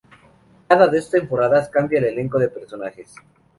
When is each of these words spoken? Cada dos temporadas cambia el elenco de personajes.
Cada 0.67 0.87
dos 0.87 1.11
temporadas 1.11 1.69
cambia 1.69 1.99
el 1.99 2.05
elenco 2.05 2.39
de 2.39 2.49
personajes. 2.49 3.13